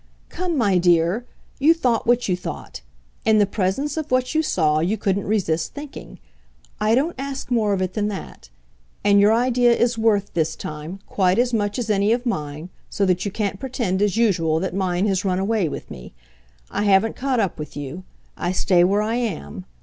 [0.29, 1.27] "Come, my dear
[1.59, 2.81] you thought what you thought:
[3.23, 6.17] in the presence of what you saw you couldn't resist thinking.
[6.79, 8.49] I don't ask more of it than that.
[9.03, 13.05] And your idea is worth, this time, quite as much as any of mine so
[13.05, 16.15] that you can't pretend, as usual, that mine has run away with me.
[16.71, 18.03] I haven't caught up with you.
[18.35, 19.65] I stay where I am.